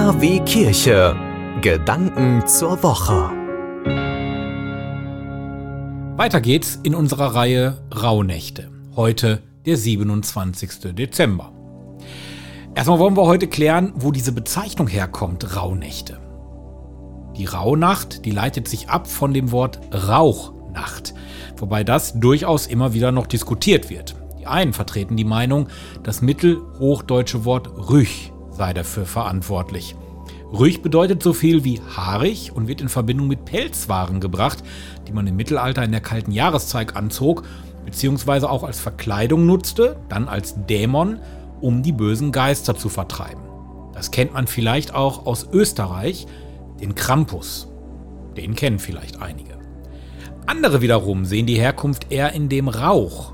K 0.00 0.18
wie 0.18 0.40
Kirche. 0.40 1.14
Gedanken 1.60 2.46
zur 2.46 2.82
Woche. 2.82 3.30
Weiter 6.16 6.40
geht's 6.40 6.80
in 6.82 6.94
unserer 6.94 7.34
Reihe 7.34 7.82
Rauhnächte. 7.94 8.70
Heute 8.96 9.42
der 9.66 9.76
27. 9.76 10.94
Dezember. 10.94 11.52
Erstmal 12.74 12.98
wollen 12.98 13.14
wir 13.14 13.26
heute 13.26 13.46
klären, 13.46 13.92
wo 13.94 14.10
diese 14.10 14.32
Bezeichnung 14.32 14.88
herkommt, 14.88 15.54
Rauhnächte. 15.54 16.18
Die 17.36 17.44
Rauhnacht, 17.44 18.24
die 18.24 18.30
leitet 18.30 18.68
sich 18.68 18.88
ab 18.88 19.06
von 19.06 19.34
dem 19.34 19.52
Wort 19.52 19.80
Rauchnacht, 19.92 21.12
wobei 21.58 21.84
das 21.84 22.18
durchaus 22.18 22.66
immer 22.66 22.94
wieder 22.94 23.12
noch 23.12 23.26
diskutiert 23.26 23.90
wird. 23.90 24.16
Die 24.38 24.46
einen 24.46 24.72
vertreten 24.72 25.18
die 25.18 25.24
Meinung, 25.24 25.68
das 26.02 26.22
mittelhochdeutsche 26.22 27.44
Wort 27.44 27.68
Rüch 27.90 28.32
sei 28.60 28.74
dafür 28.74 29.06
verantwortlich. 29.06 29.96
Rüch 30.52 30.82
bedeutet 30.82 31.22
so 31.22 31.32
viel 31.32 31.64
wie 31.64 31.80
haarig 31.96 32.52
und 32.54 32.68
wird 32.68 32.82
in 32.82 32.90
Verbindung 32.90 33.26
mit 33.26 33.46
Pelzwaren 33.46 34.20
gebracht, 34.20 34.62
die 35.08 35.14
man 35.14 35.26
im 35.26 35.36
Mittelalter 35.36 35.82
in 35.82 35.92
der 35.92 36.02
kalten 36.02 36.30
Jahreszeit 36.30 36.94
anzog, 36.94 37.44
beziehungsweise 37.86 38.50
auch 38.50 38.62
als 38.62 38.78
Verkleidung 38.78 39.46
nutzte, 39.46 39.96
dann 40.10 40.28
als 40.28 40.56
Dämon, 40.66 41.20
um 41.62 41.82
die 41.82 41.92
bösen 41.92 42.32
Geister 42.32 42.76
zu 42.76 42.90
vertreiben. 42.90 43.40
Das 43.94 44.10
kennt 44.10 44.34
man 44.34 44.46
vielleicht 44.46 44.94
auch 44.94 45.24
aus 45.24 45.48
Österreich, 45.50 46.26
den 46.82 46.94
Krampus. 46.94 47.66
Den 48.36 48.54
kennen 48.54 48.78
vielleicht 48.78 49.22
einige. 49.22 49.54
Andere 50.44 50.82
wiederum 50.82 51.24
sehen 51.24 51.46
die 51.46 51.58
Herkunft 51.58 52.12
eher 52.12 52.34
in 52.34 52.50
dem 52.50 52.68
Rauch, 52.68 53.32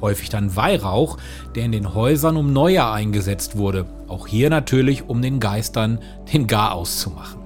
häufig 0.00 0.28
dann 0.28 0.56
Weihrauch, 0.56 1.16
der 1.54 1.64
in 1.64 1.72
den 1.72 1.94
Häusern 1.94 2.36
um 2.36 2.52
Neujahr 2.52 2.92
eingesetzt 2.92 3.56
wurde. 3.56 3.86
Auch 4.08 4.26
hier 4.26 4.50
natürlich, 4.50 5.08
um 5.08 5.22
den 5.22 5.40
Geistern 5.40 5.98
den 6.32 6.46
Garaus 6.46 6.98
zu 6.98 7.10
machen. 7.10 7.40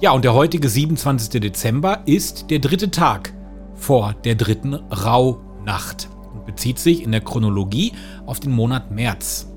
Ja, 0.00 0.10
und 0.10 0.24
der 0.24 0.34
heutige 0.34 0.68
27. 0.68 1.40
Dezember 1.40 2.00
ist 2.04 2.50
der 2.50 2.58
dritte 2.58 2.90
Tag 2.90 3.32
vor 3.74 4.14
der 4.24 4.34
dritten 4.34 4.74
Rauhnacht 4.74 6.08
und 6.34 6.44
bezieht 6.44 6.78
sich 6.78 7.02
in 7.02 7.12
der 7.12 7.22
Chronologie 7.22 7.92
auf 8.26 8.40
den 8.40 8.52
Monat 8.52 8.90
März. 8.90 9.48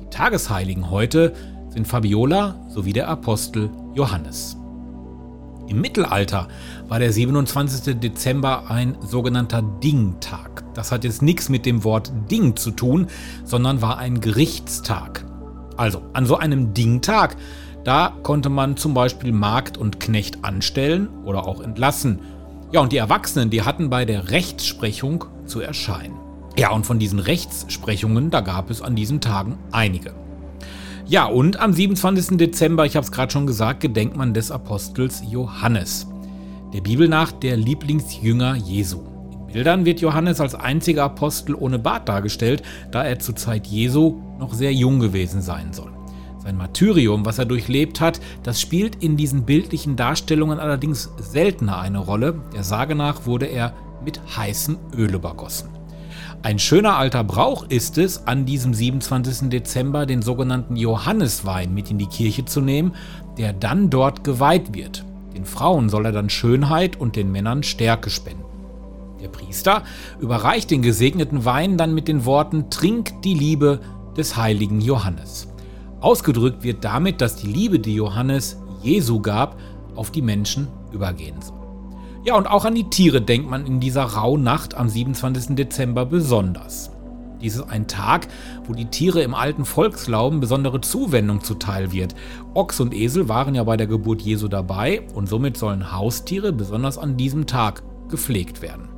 Die 0.00 0.10
Tagesheiligen 0.10 0.90
heute 0.90 1.34
sind 1.70 1.86
Fabiola 1.86 2.56
sowie 2.68 2.92
der 2.92 3.08
Apostel 3.08 3.70
Johannes. 3.94 4.56
Im 5.68 5.80
Mittelalter 5.80 6.48
war 6.88 6.98
der 6.98 7.12
27. 7.12 7.98
Dezember 7.98 8.70
ein 8.70 8.96
sogenannter 9.00 9.62
Dingtag. 9.62 10.65
Das 10.76 10.92
hat 10.92 11.04
jetzt 11.04 11.22
nichts 11.22 11.48
mit 11.48 11.64
dem 11.64 11.84
Wort 11.84 12.12
Ding 12.30 12.54
zu 12.54 12.70
tun, 12.70 13.06
sondern 13.44 13.80
war 13.80 13.96
ein 13.96 14.20
Gerichtstag. 14.20 15.24
Also 15.78 16.02
an 16.12 16.26
so 16.26 16.36
einem 16.36 16.74
Dingtag, 16.74 17.36
da 17.82 18.12
konnte 18.22 18.50
man 18.50 18.76
zum 18.76 18.92
Beispiel 18.92 19.32
Magd 19.32 19.78
und 19.78 20.00
Knecht 20.00 20.44
anstellen 20.44 21.08
oder 21.24 21.46
auch 21.46 21.62
entlassen. 21.62 22.20
Ja, 22.72 22.80
und 22.80 22.92
die 22.92 22.98
Erwachsenen, 22.98 23.48
die 23.48 23.62
hatten 23.62 23.88
bei 23.88 24.04
der 24.04 24.30
Rechtsprechung 24.30 25.24
zu 25.46 25.60
erscheinen. 25.60 26.18
Ja, 26.58 26.72
und 26.72 26.84
von 26.84 26.98
diesen 26.98 27.20
Rechtssprechungen, 27.20 28.30
da 28.30 28.42
gab 28.42 28.68
es 28.70 28.82
an 28.82 28.96
diesen 28.96 29.22
Tagen 29.22 29.56
einige. 29.72 30.14
Ja, 31.06 31.24
und 31.24 31.58
am 31.58 31.72
27. 31.72 32.36
Dezember, 32.36 32.84
ich 32.84 32.96
habe 32.96 33.04
es 33.04 33.12
gerade 33.12 33.32
schon 33.32 33.46
gesagt, 33.46 33.80
gedenkt 33.80 34.16
man 34.16 34.34
des 34.34 34.50
Apostels 34.50 35.22
Johannes. 35.30 36.06
Der 36.74 36.82
Bibel 36.82 37.08
nach 37.08 37.32
der 37.32 37.56
Lieblingsjünger 37.56 38.56
Jesu. 38.56 39.15
Bildern 39.56 39.86
wird 39.86 40.02
Johannes 40.02 40.38
als 40.38 40.54
einziger 40.54 41.04
Apostel 41.04 41.54
ohne 41.54 41.78
Bart 41.78 42.10
dargestellt, 42.10 42.62
da 42.90 43.04
er 43.04 43.20
zur 43.20 43.36
Zeit 43.36 43.66
Jesu 43.66 44.20
noch 44.38 44.52
sehr 44.52 44.74
jung 44.74 45.00
gewesen 45.00 45.40
sein 45.40 45.72
soll. 45.72 45.90
Sein 46.36 46.58
Martyrium, 46.58 47.24
was 47.24 47.38
er 47.38 47.46
durchlebt 47.46 48.02
hat, 48.02 48.20
das 48.42 48.60
spielt 48.60 49.02
in 49.02 49.16
diesen 49.16 49.46
bildlichen 49.46 49.96
Darstellungen 49.96 50.58
allerdings 50.58 51.08
seltener 51.16 51.78
eine 51.78 52.00
Rolle. 52.00 52.34
Der 52.54 52.64
Sage 52.64 52.94
nach 52.94 53.24
wurde 53.24 53.46
er 53.46 53.72
mit 54.04 54.20
heißem 54.36 54.76
Öl 54.94 55.14
übergossen. 55.14 55.70
Ein 56.42 56.58
schöner 56.58 56.98
alter 56.98 57.24
Brauch 57.24 57.66
ist 57.70 57.96
es, 57.96 58.26
an 58.26 58.44
diesem 58.44 58.74
27. 58.74 59.48
Dezember 59.48 60.04
den 60.04 60.20
sogenannten 60.20 60.76
Johanneswein 60.76 61.72
mit 61.72 61.90
in 61.90 61.96
die 61.96 62.08
Kirche 62.08 62.44
zu 62.44 62.60
nehmen, 62.60 62.94
der 63.38 63.54
dann 63.54 63.88
dort 63.88 64.22
geweiht 64.22 64.74
wird. 64.74 65.06
Den 65.34 65.46
Frauen 65.46 65.88
soll 65.88 66.04
er 66.04 66.12
dann 66.12 66.28
Schönheit 66.28 67.00
und 67.00 67.16
den 67.16 67.32
Männern 67.32 67.62
Stärke 67.62 68.10
spenden. 68.10 68.45
Der 69.20 69.28
Priester 69.28 69.82
überreicht 70.20 70.70
den 70.70 70.82
gesegneten 70.82 71.44
Wein 71.44 71.78
dann 71.78 71.94
mit 71.94 72.08
den 72.08 72.24
Worten 72.24 72.70
Trink 72.70 73.22
die 73.22 73.34
Liebe 73.34 73.80
des 74.16 74.36
heiligen 74.36 74.80
Johannes. 74.80 75.48
Ausgedrückt 76.00 76.62
wird 76.62 76.84
damit, 76.84 77.20
dass 77.20 77.36
die 77.36 77.46
Liebe, 77.46 77.78
die 77.78 77.94
Johannes 77.94 78.58
Jesu 78.82 79.20
gab, 79.20 79.58
auf 79.94 80.10
die 80.10 80.22
Menschen 80.22 80.68
übergehen 80.92 81.40
soll. 81.40 81.56
Ja, 82.24 82.34
und 82.34 82.46
auch 82.46 82.64
an 82.64 82.74
die 82.74 82.90
Tiere 82.90 83.22
denkt 83.22 83.48
man 83.48 83.66
in 83.66 83.80
dieser 83.80 84.02
Rauhnacht 84.02 84.74
am 84.74 84.88
27. 84.88 85.54
Dezember 85.54 86.04
besonders. 86.04 86.90
Dies 87.40 87.56
ist 87.56 87.68
ein 87.68 87.86
Tag, 87.86 88.28
wo 88.64 88.72
die 88.72 88.86
Tiere 88.86 89.22
im 89.22 89.34
alten 89.34 89.64
Volkslauben 89.64 90.40
besondere 90.40 90.80
Zuwendung 90.80 91.44
zuteil 91.44 91.92
wird. 91.92 92.14
Ochs 92.54 92.80
und 92.80 92.94
Esel 92.94 93.28
waren 93.28 93.54
ja 93.54 93.62
bei 93.64 93.76
der 93.76 93.86
Geburt 93.86 94.22
Jesu 94.22 94.48
dabei 94.48 95.02
und 95.14 95.28
somit 95.28 95.56
sollen 95.56 95.92
Haustiere 95.92 96.52
besonders 96.52 96.98
an 96.98 97.16
diesem 97.16 97.46
Tag 97.46 97.82
gepflegt 98.08 98.62
werden. 98.62 98.95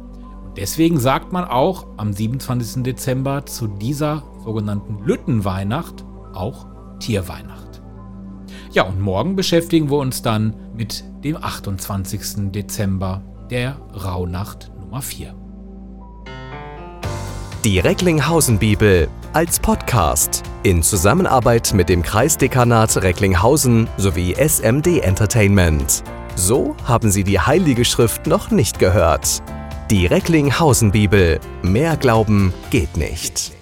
Deswegen 0.60 0.98
sagt 0.98 1.32
man 1.32 1.44
auch 1.44 1.86
am 1.98 2.12
27. 2.12 2.82
Dezember 2.82 3.46
zu 3.46 3.68
dieser 3.68 4.24
sogenannten 4.44 4.98
Lüttenweihnacht 5.04 6.04
auch 6.34 6.66
Tierweihnacht. 6.98 7.80
Ja, 8.72 8.82
und 8.82 9.00
morgen 9.00 9.36
beschäftigen 9.36 9.88
wir 9.88 9.98
uns 9.98 10.20
dann 10.20 10.54
mit 10.74 11.04
dem 11.22 11.36
28. 11.36 12.50
Dezember, 12.50 13.22
der 13.50 13.76
Rauhnacht 14.04 14.72
Nummer 14.80 15.00
4. 15.00 15.32
Die 17.64 17.78
Recklinghausen 17.78 18.58
Bibel 18.58 19.08
als 19.32 19.60
Podcast 19.60 20.42
in 20.64 20.82
Zusammenarbeit 20.82 21.72
mit 21.72 21.88
dem 21.88 22.02
Kreisdekanat 22.02 22.96
Recklinghausen 22.96 23.86
sowie 23.96 24.34
SMD 24.34 25.02
Entertainment. 25.02 26.02
So 26.34 26.74
haben 26.82 27.12
Sie 27.12 27.22
die 27.22 27.38
Heilige 27.38 27.84
Schrift 27.84 28.26
noch 28.26 28.50
nicht 28.50 28.80
gehört. 28.80 29.40
Die 29.90 30.04
Recklinghausen 30.04 30.92
Bibel. 30.92 31.40
Mehr 31.62 31.96
Glauben 31.96 32.52
geht 32.70 32.98
nicht. 32.98 33.57